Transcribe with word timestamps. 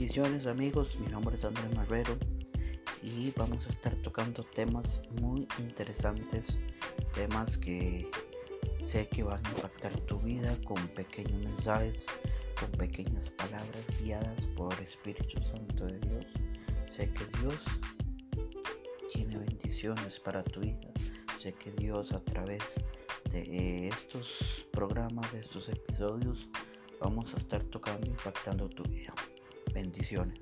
Bendiciones 0.00 0.46
amigos, 0.46 0.98
mi 0.98 1.08
nombre 1.08 1.36
es 1.36 1.44
Andrés 1.44 1.76
Marrero 1.76 2.16
y 3.02 3.30
vamos 3.36 3.66
a 3.66 3.68
estar 3.68 3.94
tocando 3.96 4.42
temas 4.44 4.98
muy 5.20 5.46
interesantes, 5.58 6.58
temas 7.12 7.58
que 7.58 8.10
sé 8.90 9.06
que 9.08 9.22
van 9.22 9.44
a 9.44 9.50
impactar 9.50 9.94
tu 10.06 10.18
vida 10.20 10.56
con 10.64 10.88
pequeños 10.88 11.44
mensajes, 11.44 12.02
con 12.58 12.70
pequeñas 12.78 13.28
palabras 13.32 13.84
guiadas 14.02 14.42
por 14.56 14.72
Espíritu 14.80 15.38
Santo 15.42 15.84
de 15.84 15.98
Dios. 15.98 16.26
Sé 16.96 17.12
que 17.12 17.26
Dios 17.38 17.62
tiene 19.12 19.36
bendiciones 19.36 20.18
para 20.20 20.42
tu 20.42 20.60
vida, 20.60 20.80
sé 21.42 21.52
que 21.52 21.72
Dios 21.72 22.10
a 22.12 22.20
través 22.20 22.62
de 23.32 23.88
estos 23.88 24.66
programas, 24.72 25.30
de 25.30 25.40
estos 25.40 25.68
episodios, 25.68 26.48
vamos 27.00 27.34
a 27.34 27.36
estar 27.36 27.62
tocando, 27.64 28.06
impactando 28.06 28.66
tu 28.70 28.82
vida. 28.84 29.12
Bendiciones. 29.72 30.38